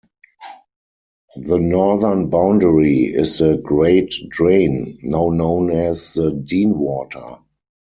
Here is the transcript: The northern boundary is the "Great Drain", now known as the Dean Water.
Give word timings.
The 1.35 1.59
northern 1.59 2.31
boundary 2.31 3.03
is 3.03 3.37
the 3.37 3.57
"Great 3.57 4.11
Drain", 4.29 4.97
now 5.03 5.29
known 5.29 5.69
as 5.69 6.15
the 6.15 6.31
Dean 6.31 6.75
Water. 6.75 7.37